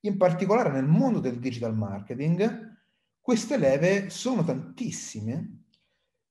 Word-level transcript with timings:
In 0.00 0.16
particolare 0.16 0.70
nel 0.70 0.86
mondo 0.86 1.20
del 1.20 1.38
digital 1.38 1.76
marketing, 1.76 2.78
queste 3.20 3.58
leve 3.58 4.08
sono 4.08 4.42
tantissime 4.42 5.64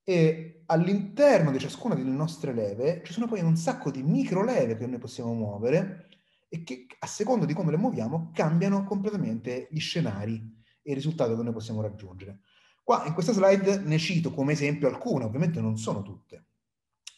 e 0.03 0.63
all'interno 0.65 1.51
di 1.51 1.59
ciascuna 1.59 1.93
delle 1.93 2.09
nostre 2.09 2.51
leve 2.51 3.03
ci 3.05 3.13
sono 3.13 3.27
poi 3.27 3.41
un 3.41 3.55
sacco 3.55 3.91
di 3.91 4.01
micro 4.01 4.43
leve 4.43 4.75
che 4.75 4.87
noi 4.87 4.97
possiamo 4.97 5.33
muovere 5.33 6.07
e 6.49 6.63
che 6.63 6.87
a 6.97 7.05
seconda 7.05 7.45
di 7.45 7.53
come 7.53 7.69
le 7.69 7.77
muoviamo 7.77 8.31
cambiano 8.33 8.85
completamente 8.85 9.67
gli 9.69 9.79
scenari 9.79 10.33
e 10.81 10.89
il 10.89 10.95
risultato 10.95 11.35
che 11.35 11.43
noi 11.43 11.53
possiamo 11.53 11.81
raggiungere. 11.81 12.39
Qua 12.83 13.05
in 13.05 13.13
questa 13.13 13.33
slide 13.33 13.81
ne 13.81 13.99
cito 13.99 14.33
come 14.33 14.53
esempio 14.53 14.87
alcune, 14.87 15.25
ovviamente 15.25 15.61
non 15.61 15.77
sono 15.77 16.01
tutte, 16.01 16.47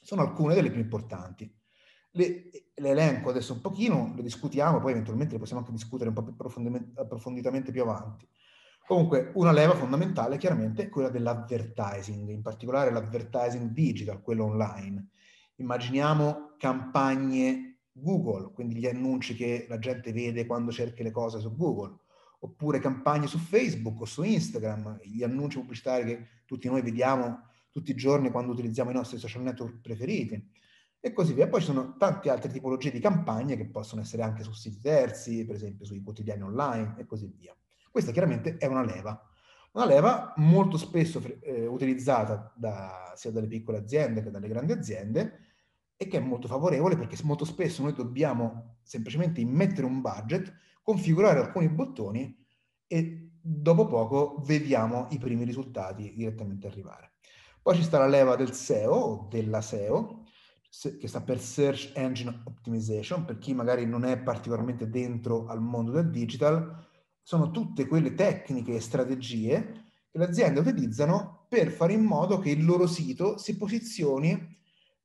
sono 0.02 0.21
alcune 0.21 0.54
delle 0.54 0.70
più 0.70 0.81
importanti. 0.81 1.49
Le, 2.12 2.50
le 2.75 2.89
elenco 2.89 3.30
adesso 3.30 3.54
un 3.54 3.62
pochino, 3.62 4.14
le 4.16 4.21
discutiamo, 4.21 4.80
poi 4.80 4.91
eventualmente 4.91 5.38
possiamo 5.38 5.61
anche 5.61 5.71
discutere 5.71 6.10
un 6.10 6.16
po' 6.16 6.23
più 6.23 6.34
approfonditamente 6.96 7.71
più 7.71 7.82
avanti. 7.82 8.28
Comunque 8.86 9.32
una 9.36 9.51
leva 9.51 9.75
fondamentale 9.75 10.37
chiaramente 10.37 10.84
è 10.84 10.89
quella 10.89 11.10
dell'advertising, 11.10 12.28
in 12.29 12.42
particolare 12.42 12.92
l'advertising 12.92 13.70
digital, 13.70 14.21
quello 14.21 14.46
online. 14.46 15.10
Immaginiamo 15.56 16.56
campagne 16.57 17.78
Google, 17.93 18.51
quindi 18.54 18.75
gli 18.75 18.87
annunci 18.87 19.36
che 19.36 19.65
la 19.70 19.79
gente 19.79 20.12
vede 20.12 20.46
quando 20.46 20.71
cerca 20.71 21.04
le 21.04 21.12
cose 21.12 21.39
su 21.39 21.56
Google, 21.56 22.00
oppure 22.39 22.79
campagne 22.79 23.28
su 23.28 23.37
Facebook 23.37 24.01
o 24.01 24.06
su 24.06 24.23
Instagram, 24.23 25.00
gli 25.04 25.23
annunci 25.23 25.59
pubblicitari 25.59 26.06
che 26.06 26.28
tutti 26.46 26.68
noi 26.68 26.82
vediamo 26.82 27.48
tutti 27.71 27.92
i 27.92 27.96
giorni 27.96 28.32
quando 28.32 28.51
utilizziamo 28.51 28.89
i 28.89 28.93
nostri 28.93 29.18
social 29.18 29.43
network 29.43 29.79
preferiti 29.79 30.51
e 31.01 31.11
così 31.11 31.33
via. 31.33 31.50
Poi 31.50 31.60
ci 31.60 31.65
sono 31.65 31.97
tante 31.97 32.30
altre 32.30 32.50
tipologie 32.50 32.91
di 32.91 33.00
campagne 33.00 33.58
che 33.58 33.66
possono 33.66 34.02
essere 34.02 34.22
anche 34.22 34.44
su 34.44 34.53
siti 34.53 34.80
terzi, 34.80 35.44
per 35.45 35.55
esempio 35.55 35.86
sui 35.86 36.02
quotidiani 36.02 36.44
online 36.44 36.95
e 36.97 37.05
così 37.05 37.28
via. 37.36 37.53
Questa 37.89 38.11
chiaramente 38.11 38.58
è 38.58 38.67
una 38.67 38.86
leva. 38.86 39.19
Una 39.73 39.86
leva 39.86 40.34
molto 40.38 40.78
spesso 40.78 41.22
eh, 41.42 41.66
utilizzata 41.66 42.53
da, 42.56 43.14
sia 43.16 43.31
dalle 43.31 43.48
piccole 43.48 43.80
aziende 43.80 44.22
che 44.22 44.30
dalle 44.30 44.48
grandi 44.48 44.73
aziende 44.73 45.39
e 45.95 46.08
che 46.08 46.17
è 46.17 46.22
molto 46.22 46.48
favorevole 46.48 46.98
perché 46.98 47.17
molto 47.23 47.45
spesso 47.45 47.81
noi 47.81 47.94
dobbiamo 47.94 48.78
semplicemente 48.81 49.39
immettere 49.39 49.86
un 49.86 50.02
budget, 50.02 50.54
configurare 50.81 51.39
alcuni 51.39 51.70
bottoni 51.70 52.38
e 52.86 53.31
dopo 53.42 53.88
poco 53.88 54.42
vediamo 54.45 55.08
i 55.11 55.17
primi 55.17 55.45
risultati 55.45 56.14
direttamente 56.16 56.67
arrivare. 56.67 57.14
Poi 57.61 57.76
ci 57.76 57.83
sta 57.83 58.00
la 58.00 58.08
leva 58.08 58.36
del 58.36 58.54
SEO 58.54 58.92
o 58.92 59.28
della 59.30 59.61
SEO, 59.61 60.20
che 61.00 61.08
sta 61.08 61.22
per 61.22 61.39
Search 61.39 61.91
Engine 61.95 62.41
Optimization, 62.45 63.25
per 63.25 63.38
chi 63.38 63.53
magari 63.53 63.86
non 63.86 64.05
è 64.05 64.17
particolarmente 64.17 64.89
dentro 64.89 65.47
al 65.47 65.61
mondo 65.61 65.91
del 65.91 66.09
digital, 66.09 66.88
sono 67.22 67.52
tutte 67.52 67.86
quelle 67.88 68.14
tecniche 68.14 68.75
e 68.75 68.80
strategie 68.80 69.83
che 70.09 70.17
le 70.17 70.25
aziende 70.25 70.61
utilizzano 70.61 71.45
per 71.49 71.72
fare 71.72 71.94
in 71.94 72.03
modo 72.03 72.39
che 72.39 72.49
il 72.49 72.64
loro 72.64 72.88
sito 72.88 73.38
si 73.38 73.58
posizioni 73.58 74.58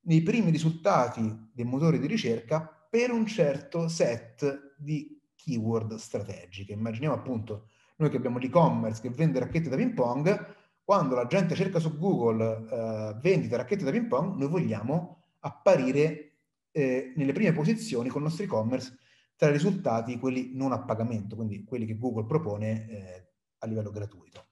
nei 0.03 0.22
primi 0.22 0.50
risultati 0.50 1.50
dei 1.53 1.64
motori 1.64 1.98
di 1.98 2.06
ricerca 2.06 2.61
per 2.89 3.11
un 3.11 3.27
certo 3.27 3.89
set 3.89 4.75
di 4.78 5.20
keyword 5.34 5.97
strategiche. 5.97 6.72
Immaginiamo 6.72 7.14
appunto 7.14 7.69
noi 7.97 8.11
che 8.11 8.17
abbiamo 8.17 8.39
l'e-commerce 8.39 9.00
che 9.00 9.11
vende 9.11 9.41
racchette 9.41 9.69
da 9.69 9.77
ping 9.77 9.94
pong, 9.94 10.55
quando 10.84 11.17
la 11.17 11.27
gente 11.27 11.56
cerca 11.56 11.81
su 11.81 11.98
Google 11.98 12.69
eh, 12.70 13.19
vendita 13.20 13.56
racchette 13.56 13.84
da 13.84 13.91
ping 13.91 14.06
pong, 14.06 14.37
noi 14.37 14.48
vogliamo 14.48 15.25
apparire 15.47 16.39
eh, 16.73 17.13
nelle 17.17 17.33
prime 17.33 17.53
posizioni 17.53 18.09
con 18.09 18.21
il 18.21 18.29
nostro 18.29 18.45
e-commerce 18.45 18.99
tra 19.37 19.49
i 19.49 19.53
risultati 19.53 20.19
quelli 20.19 20.51
non 20.55 20.73
a 20.73 20.83
pagamento, 20.83 21.37
quindi 21.37 21.65
quelli 21.65 21.87
che 21.87 21.97
Google 21.97 22.27
propone 22.27 22.89
eh, 22.89 23.29
a 23.59 23.67
livello 23.67 23.91
gratuito. 23.91 24.45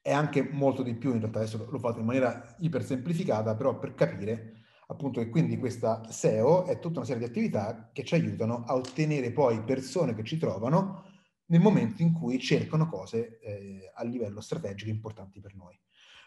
È 0.00 0.12
anche 0.12 0.42
molto 0.42 0.82
di 0.82 0.94
più, 0.94 1.12
in 1.12 1.20
realtà 1.20 1.38
adesso 1.38 1.64
l'ho 1.70 1.78
fatto 1.78 2.00
in 2.00 2.06
maniera 2.06 2.56
ipersemplificata, 2.58 3.54
però 3.54 3.78
per 3.78 3.94
capire 3.94 4.64
appunto 4.88 5.20
che 5.20 5.30
quindi 5.30 5.56
questa 5.58 6.10
SEO 6.10 6.66
è 6.66 6.78
tutta 6.80 6.98
una 6.98 7.06
serie 7.06 7.22
di 7.22 7.28
attività 7.28 7.90
che 7.92 8.04
ci 8.04 8.14
aiutano 8.14 8.64
a 8.66 8.74
ottenere 8.74 9.32
poi 9.32 9.62
persone 9.62 10.14
che 10.14 10.24
ci 10.24 10.38
trovano 10.38 11.04
nel 11.46 11.60
momento 11.60 12.02
in 12.02 12.12
cui 12.12 12.38
cercano 12.38 12.88
cose 12.88 13.38
eh, 13.40 13.90
a 13.94 14.02
livello 14.04 14.40
strategico 14.40 14.90
importanti 14.90 15.40
per 15.40 15.54
noi. 15.54 15.78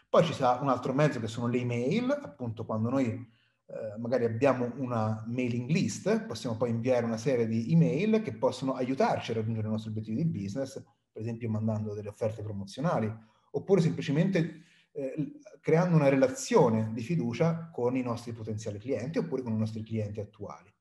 Poi 0.08 0.24
ci 0.24 0.32
sarà 0.32 0.60
un 0.60 0.68
altro 0.68 0.94
mezzo 0.94 1.20
che 1.20 1.26
sono 1.26 1.48
le 1.48 1.58
email, 1.58 2.10
appunto 2.10 2.64
quando 2.64 2.88
noi 2.88 3.34
eh, 3.68 3.98
magari 3.98 4.24
abbiamo 4.24 4.72
una 4.76 5.24
mailing 5.26 5.68
list, 5.68 6.24
possiamo 6.26 6.56
poi 6.56 6.70
inviare 6.70 7.04
una 7.04 7.16
serie 7.16 7.48
di 7.48 7.72
email 7.72 8.22
che 8.22 8.32
possono 8.32 8.74
aiutarci 8.74 9.32
a 9.32 9.34
raggiungere 9.34 9.66
i 9.66 9.70
nostri 9.70 9.90
obiettivi 9.90 10.22
di 10.22 10.42
business, 10.42 10.80
per 11.10 11.22
esempio 11.22 11.50
mandando 11.50 11.92
delle 11.92 12.08
offerte 12.08 12.42
promozionali, 12.42 13.12
oppure 13.50 13.80
semplicemente 13.80 14.62
eh, 14.92 15.40
creando 15.60 15.96
una 15.96 16.08
relazione 16.08 16.92
di 16.92 17.02
fiducia 17.02 17.70
con 17.72 17.96
i 17.96 18.02
nostri 18.02 18.32
potenziali 18.32 18.78
clienti 18.78 19.18
oppure 19.18 19.42
con 19.42 19.52
i 19.52 19.58
nostri 19.58 19.82
clienti 19.82 20.20
attuali. 20.20 20.72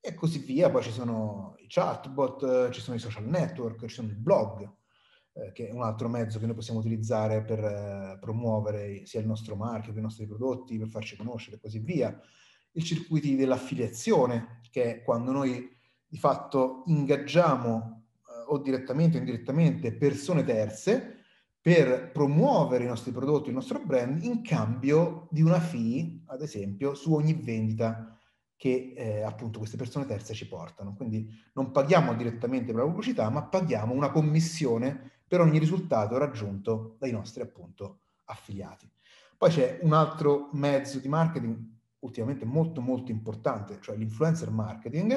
E 0.00 0.14
così 0.14 0.40
via, 0.40 0.70
poi 0.70 0.82
ci 0.82 0.90
sono 0.90 1.54
i 1.58 1.66
chatbot, 1.68 2.70
ci 2.70 2.80
sono 2.80 2.96
i 2.96 3.00
social 3.00 3.28
network, 3.28 3.86
ci 3.86 3.94
sono 3.94 4.10
i 4.10 4.14
blog, 4.14 4.68
eh, 5.38 5.52
che 5.52 5.68
è 5.68 5.72
un 5.72 5.82
altro 5.82 6.08
mezzo 6.08 6.38
che 6.38 6.46
noi 6.46 6.54
possiamo 6.54 6.80
utilizzare 6.80 7.44
per 7.44 7.60
eh, 7.60 8.18
promuovere 8.20 9.06
sia 9.06 9.20
il 9.20 9.26
nostro 9.26 9.54
marchio 9.54 9.92
che 9.92 10.00
i 10.00 10.02
nostri 10.02 10.26
prodotti, 10.26 10.78
per 10.78 10.88
farci 10.88 11.16
conoscere 11.16 11.56
e 11.56 11.60
così 11.60 11.78
via. 11.78 12.18
I 12.72 12.82
circuiti 12.82 13.36
dell'affiliazione, 13.36 14.60
che 14.70 14.96
è 14.96 15.02
quando 15.02 15.30
noi 15.30 15.76
di 16.06 16.18
fatto 16.18 16.82
ingaggiamo 16.86 18.06
eh, 18.16 18.52
o 18.52 18.58
direttamente 18.58 19.16
o 19.16 19.20
indirettamente 19.20 19.94
persone 19.94 20.42
terze 20.42 21.16
per 21.60 22.10
promuovere 22.12 22.84
i 22.84 22.88
nostri 22.88 23.12
prodotti, 23.12 23.48
il 23.48 23.54
nostro 23.54 23.80
brand, 23.84 24.22
in 24.22 24.42
cambio 24.42 25.28
di 25.30 25.42
una 25.42 25.60
fee, 25.60 26.22
ad 26.26 26.42
esempio, 26.42 26.94
su 26.94 27.12
ogni 27.12 27.34
vendita 27.34 28.18
che 28.56 28.92
eh, 28.96 29.22
appunto 29.22 29.58
queste 29.58 29.76
persone 29.76 30.04
terze 30.04 30.34
ci 30.34 30.48
portano. 30.48 30.94
Quindi 30.94 31.28
non 31.54 31.70
paghiamo 31.70 32.14
direttamente 32.14 32.72
per 32.72 32.82
la 32.82 32.88
pubblicità, 32.88 33.30
ma 33.30 33.44
paghiamo 33.44 33.92
una 33.92 34.10
commissione 34.10 35.17
per 35.28 35.40
ogni 35.40 35.58
risultato 35.58 36.16
raggiunto 36.16 36.96
dai 36.98 37.12
nostri 37.12 37.42
appunto 37.42 38.00
affiliati. 38.24 38.90
Poi 39.36 39.50
c'è 39.50 39.78
un 39.82 39.92
altro 39.92 40.48
mezzo 40.52 40.98
di 40.98 41.08
marketing 41.08 41.76
ultimamente 42.00 42.44
molto 42.44 42.80
molto 42.80 43.10
importante, 43.10 43.78
cioè 43.80 43.96
l'influencer 43.96 44.50
marketing, 44.50 45.16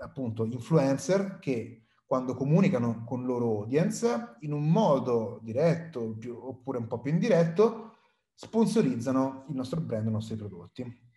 appunto 0.00 0.44
influencer 0.44 1.38
che 1.38 1.86
quando 2.04 2.34
comunicano 2.34 3.04
con 3.04 3.24
loro 3.24 3.62
audience 3.62 4.36
in 4.40 4.52
un 4.52 4.68
modo 4.70 5.40
diretto 5.42 6.14
più, 6.18 6.36
oppure 6.36 6.78
un 6.78 6.86
po' 6.86 7.00
più 7.00 7.10
indiretto, 7.10 7.96
sponsorizzano 8.34 9.46
il 9.48 9.54
nostro 9.54 9.80
brand, 9.80 10.08
i 10.08 10.10
nostri 10.10 10.36
prodotti. 10.36 11.10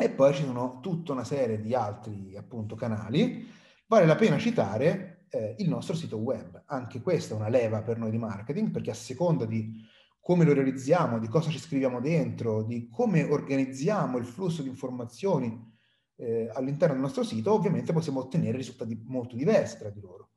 E 0.00 0.10
poi 0.10 0.32
ci 0.32 0.44
sono 0.44 0.78
tutta 0.80 1.12
una 1.12 1.24
serie 1.24 1.60
di 1.60 1.74
altri 1.74 2.36
appunto 2.36 2.76
canali. 2.76 3.46
Vale 3.86 4.06
la 4.06 4.14
pena 4.14 4.38
citare 4.38 5.17
eh, 5.30 5.54
il 5.58 5.68
nostro 5.68 5.94
sito 5.94 6.16
web. 6.16 6.62
Anche 6.66 7.00
questa 7.00 7.34
è 7.34 7.36
una 7.36 7.48
leva 7.48 7.82
per 7.82 7.98
noi 7.98 8.10
di 8.10 8.18
marketing 8.18 8.70
perché 8.70 8.90
a 8.90 8.94
seconda 8.94 9.44
di 9.44 9.86
come 10.20 10.44
lo 10.44 10.52
realizziamo, 10.52 11.18
di 11.18 11.28
cosa 11.28 11.50
ci 11.50 11.58
scriviamo 11.58 12.00
dentro, 12.00 12.62
di 12.62 12.88
come 12.90 13.22
organizziamo 13.22 14.18
il 14.18 14.26
flusso 14.26 14.62
di 14.62 14.68
informazioni 14.68 15.58
eh, 16.16 16.50
all'interno 16.52 16.94
del 16.94 17.02
nostro 17.02 17.22
sito, 17.22 17.52
ovviamente 17.52 17.92
possiamo 17.94 18.20
ottenere 18.20 18.58
risultati 18.58 19.00
molto 19.06 19.36
diversi 19.36 19.78
tra 19.78 19.88
di 19.88 20.00
loro. 20.00 20.32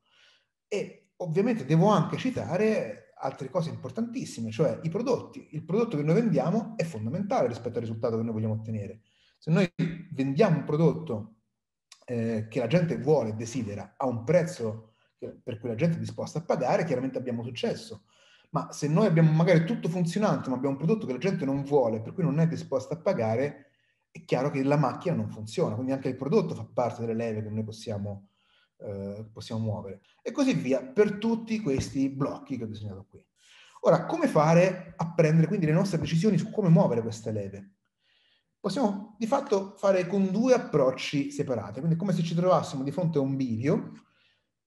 E 0.66 1.10
ovviamente 1.16 1.66
devo 1.66 1.88
anche 1.88 2.16
citare 2.16 3.12
altre 3.18 3.50
cose 3.50 3.70
importantissime, 3.70 4.50
cioè 4.50 4.80
i 4.82 4.88
prodotti. 4.88 5.48
Il 5.50 5.64
prodotto 5.64 5.96
che 5.96 6.02
noi 6.02 6.14
vendiamo 6.14 6.72
è 6.76 6.84
fondamentale 6.84 7.48
rispetto 7.48 7.76
al 7.76 7.84
risultato 7.84 8.16
che 8.16 8.22
noi 8.22 8.32
vogliamo 8.32 8.54
ottenere. 8.54 9.02
Se 9.38 9.50
noi 9.50 9.70
vendiamo 10.12 10.58
un 10.58 10.64
prodotto 10.64 11.34
eh, 12.04 12.46
che 12.48 12.58
la 12.58 12.66
gente 12.66 12.98
vuole 12.98 13.34
desidera 13.34 13.94
a 13.96 14.06
un 14.06 14.24
prezzo 14.24 14.92
per 15.42 15.58
cui 15.58 15.68
la 15.68 15.74
gente 15.74 15.96
è 15.96 16.00
disposta 16.00 16.38
a 16.38 16.42
pagare, 16.42 16.84
chiaramente 16.84 17.18
abbiamo 17.18 17.42
successo. 17.42 18.04
Ma 18.50 18.70
se 18.72 18.88
noi 18.88 19.06
abbiamo 19.06 19.30
magari 19.30 19.64
tutto 19.64 19.88
funzionante, 19.88 20.50
ma 20.50 20.56
abbiamo 20.56 20.74
un 20.76 20.82
prodotto 20.82 21.06
che 21.06 21.12
la 21.12 21.18
gente 21.18 21.44
non 21.44 21.62
vuole, 21.62 22.00
per 22.00 22.12
cui 22.12 22.22
non 22.22 22.38
è 22.38 22.46
disposta 22.46 22.94
a 22.94 22.98
pagare, 22.98 23.70
è 24.10 24.24
chiaro 24.24 24.50
che 24.50 24.62
la 24.62 24.76
macchina 24.76 25.14
non 25.14 25.30
funziona. 25.30 25.74
Quindi 25.74 25.92
anche 25.92 26.08
il 26.08 26.16
prodotto 26.16 26.54
fa 26.54 26.68
parte 26.70 27.00
delle 27.00 27.14
leve 27.14 27.42
che 27.42 27.48
noi 27.48 27.64
possiamo, 27.64 28.28
eh, 28.78 29.26
possiamo 29.32 29.62
muovere. 29.62 30.00
E 30.20 30.32
così 30.32 30.52
via 30.52 30.82
per 30.82 31.16
tutti 31.16 31.60
questi 31.60 32.10
blocchi 32.10 32.58
che 32.58 32.64
ho 32.64 32.66
disegnato 32.68 33.06
qui. 33.08 33.24
Ora, 33.84 34.04
come 34.04 34.28
fare 34.28 34.92
a 34.96 35.12
prendere 35.14 35.46
quindi 35.46 35.66
le 35.66 35.72
nostre 35.72 35.98
decisioni 35.98 36.36
su 36.36 36.50
come 36.50 36.68
muovere 36.68 37.00
queste 37.00 37.32
leve? 37.32 37.70
Possiamo 38.62 39.16
di 39.18 39.26
fatto 39.26 39.74
fare 39.76 40.06
con 40.06 40.30
due 40.30 40.54
approcci 40.54 41.32
separati, 41.32 41.80
quindi 41.80 41.98
come 41.98 42.12
se 42.12 42.22
ci 42.22 42.36
trovassimo 42.36 42.84
di 42.84 42.92
fronte 42.92 43.18
a 43.18 43.20
un 43.20 43.34
bivio 43.34 43.90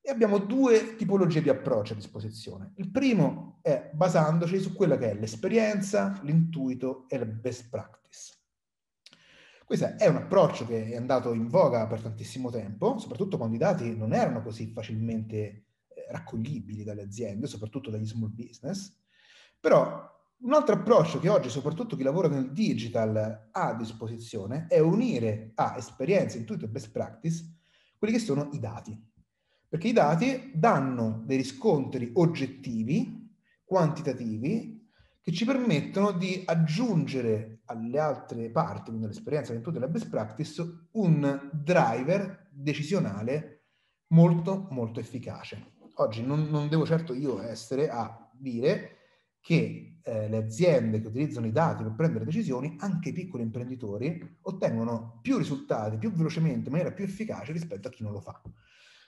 e 0.01 0.11
abbiamo 0.11 0.37
due 0.37 0.97
tipologie 0.97 1.41
di 1.41 1.47
approccio 1.47 1.93
a 1.93 1.95
disposizione. 1.95 2.73
Il 2.75 2.91
primo 2.91 3.59
è 3.61 3.89
basandoci 3.93 4.59
su 4.59 4.73
quella 4.73 4.97
che 4.97 5.11
è 5.11 5.13
l'esperienza, 5.13 6.19
l'intuito 6.23 7.05
e 7.07 7.17
la 7.19 7.25
best 7.25 7.69
practice. 7.69 8.33
Questo 9.63 9.95
è 9.97 10.07
un 10.07 10.17
approccio 10.17 10.67
che 10.67 10.89
è 10.89 10.97
andato 10.97 11.31
in 11.31 11.47
voga 11.47 11.87
per 11.87 12.01
tantissimo 12.01 12.51
tempo, 12.51 12.99
soprattutto 12.99 13.37
quando 13.37 13.55
i 13.55 13.59
dati 13.59 13.95
non 13.95 14.13
erano 14.13 14.41
così 14.43 14.73
facilmente 14.73 15.37
eh, 15.37 15.65
raccoglibili 16.09 16.83
dalle 16.83 17.03
aziende, 17.03 17.47
soprattutto 17.47 17.89
dagli 17.89 18.05
small 18.05 18.35
business. 18.35 18.93
Però 19.57 20.14
un 20.39 20.53
altro 20.53 20.75
approccio 20.75 21.19
che 21.19 21.29
oggi 21.29 21.49
soprattutto 21.49 21.95
chi 21.95 22.03
lavora 22.03 22.27
nel 22.27 22.51
digital 22.51 23.49
ha 23.51 23.67
a 23.67 23.75
disposizione 23.75 24.67
è 24.67 24.79
unire 24.79 25.51
a 25.55 25.75
esperienze, 25.77 26.37
intuito 26.37 26.65
e 26.65 26.69
best 26.69 26.91
practice 26.91 27.55
quelli 27.97 28.13
che 28.13 28.19
sono 28.19 28.49
i 28.51 28.59
dati. 28.59 28.97
Perché 29.67 29.87
i 29.87 29.93
dati 29.93 30.51
danno 30.53 31.23
dei 31.25 31.37
riscontri 31.37 32.11
oggettivi, 32.13 33.33
quantitativi, 33.63 34.89
che 35.21 35.31
ci 35.31 35.43
permettono 35.43 36.11
di 36.11 36.43
aggiungere 36.45 37.61
alle 37.65 37.97
altre 37.97 38.51
parti, 38.51 38.89
quindi 38.89 39.05
all'esperienza 39.05 39.53
intuito 39.53 39.79
e 39.79 39.81
alla 39.81 39.91
best 39.91 40.07
practice, 40.09 40.87
un 40.91 41.49
driver 41.51 42.47
decisionale 42.51 43.63
molto 44.09 44.67
molto 44.69 44.99
efficace. 44.99 45.73
Oggi 45.95 46.23
non, 46.23 46.47
non 46.49 46.69
devo 46.69 46.85
certo 46.85 47.13
io 47.15 47.41
essere 47.41 47.89
a 47.89 48.29
dire 48.31 48.94
che 49.45 49.99
eh, 50.01 50.27
le 50.27 50.37
aziende 50.37 50.99
che 50.99 51.05
utilizzano 51.05 51.45
i 51.45 51.51
dati 51.51 51.83
per 51.83 51.93
prendere 51.93 52.25
decisioni, 52.25 52.77
anche 52.79 53.09
i 53.09 53.13
piccoli 53.13 53.43
imprenditori, 53.43 54.37
ottengono 54.41 55.19
più 55.21 55.37
risultati 55.37 55.99
più 55.99 56.11
velocemente, 56.11 56.65
in 56.65 56.71
maniera 56.71 56.91
più 56.91 57.03
efficace 57.03 57.51
rispetto 57.51 57.87
a 57.87 57.91
chi 57.91 58.01
non 58.01 58.11
lo 58.11 58.21
fa. 58.21 58.41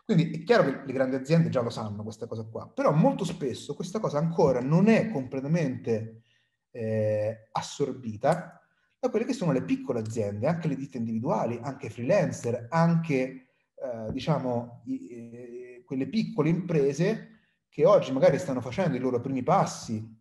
Quindi 0.06 0.30
è 0.30 0.44
chiaro 0.44 0.64
che 0.64 0.86
le 0.86 0.94
grandi 0.94 1.16
aziende 1.16 1.50
già 1.50 1.62
lo 1.62 1.72
sanno 1.72 2.04
questa 2.04 2.28
cosa 2.28 2.44
qua, 2.44 2.70
però 2.72 2.92
molto 2.92 3.26
spesso 3.26 3.74
questa 3.74 4.00
cosa 4.00 4.20
ancora 4.20 4.62
non 4.62 4.90
è 4.90 5.10
completamente 5.10 6.22
eh, 6.70 7.50
assorbita 7.52 8.62
da 9.00 9.10
quelle 9.10 9.26
che 9.26 9.34
sono 9.34 9.52
le 9.52 9.64
piccole 9.64 10.02
aziende, 10.02 10.46
anche 10.46 10.68
le 10.68 10.76
ditte 10.76 11.00
individuali, 11.00 11.60
anche 11.64 11.88
i 11.88 11.90
freelancer, 11.90 12.68
anche 12.70 13.16
eh, 13.16 14.12
diciamo 14.12 14.84
i, 14.86 15.08
eh, 15.08 15.84
quelle 15.84 16.08
piccole 16.08 16.50
imprese 16.50 17.30
che 17.68 17.86
oggi 17.86 18.12
magari 18.12 18.38
stanno 18.38 18.62
facendo 18.62 18.98
i 18.98 19.00
loro 19.00 19.20
primi 19.20 19.42
passi 19.42 20.16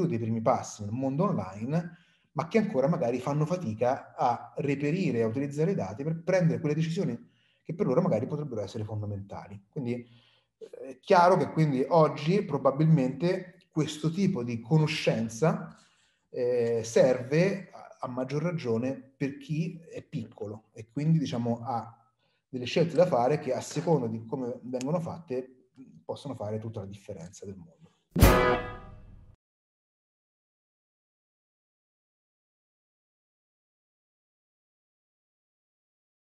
o 0.00 0.02
un 0.02 0.06
po' 0.06 0.06
più 0.06 0.06
dei 0.06 0.18
primi 0.18 0.40
passi 0.40 0.82
nel 0.82 0.92
mondo 0.92 1.24
online, 1.24 1.96
ma 2.32 2.48
che 2.48 2.58
ancora 2.58 2.88
magari 2.88 3.18
fanno 3.18 3.44
fatica 3.46 4.14
a 4.16 4.52
reperire 4.56 5.18
e 5.18 5.22
a 5.22 5.26
utilizzare 5.26 5.72
i 5.72 5.74
dati 5.74 6.04
per 6.04 6.22
prendere 6.22 6.60
quelle 6.60 6.74
decisioni 6.74 7.18
che 7.62 7.74
per 7.74 7.86
loro 7.86 8.00
magari 8.00 8.26
potrebbero 8.26 8.62
essere 8.62 8.84
fondamentali. 8.84 9.60
Quindi 9.68 10.06
eh, 10.58 10.70
è 10.70 10.98
chiaro 11.00 11.36
che 11.36 11.50
quindi 11.50 11.84
oggi 11.88 12.42
probabilmente 12.42 13.56
questo 13.70 14.10
tipo 14.10 14.42
di 14.42 14.60
conoscenza 14.60 15.76
eh, 16.30 16.82
serve 16.84 17.70
a, 17.72 17.96
a 18.00 18.08
maggior 18.08 18.42
ragione 18.42 19.12
per 19.16 19.38
chi 19.38 19.80
è 19.90 20.02
piccolo 20.02 20.68
e 20.72 20.88
quindi 20.90 21.18
diciamo 21.18 21.60
ha 21.62 21.94
delle 22.48 22.64
scelte 22.64 22.94
da 22.96 23.06
fare 23.06 23.38
che 23.38 23.52
a 23.52 23.60
seconda 23.60 24.06
di 24.06 24.24
come 24.24 24.58
vengono 24.62 25.00
fatte 25.00 25.70
possono 26.04 26.34
fare 26.34 26.58
tutta 26.58 26.80
la 26.80 26.86
differenza 26.86 27.44
del 27.44 27.56
mondo. 27.56 28.87